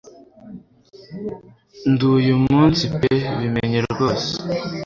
Ndi 1.91 2.03
uyu 2.17 2.35
munsi 2.47 2.83
pe 2.97 3.11
bimenye 3.39 3.79
rwose 3.91 4.31